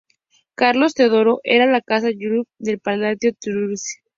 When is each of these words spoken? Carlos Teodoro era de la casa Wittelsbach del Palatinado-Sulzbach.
Carlos 0.55 0.95
Teodoro 0.95 1.41
era 1.43 1.67
de 1.67 1.73
la 1.73 1.81
casa 1.81 2.07
Wittelsbach 2.07 2.47
del 2.57 2.79
Palatinado-Sulzbach. 2.79 4.01